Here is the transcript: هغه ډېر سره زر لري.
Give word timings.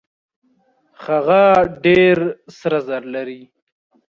هغه 1.05 1.43
ډېر 1.83 2.17
سره 2.59 2.77
زر 2.87 3.03
لري. 3.15 3.41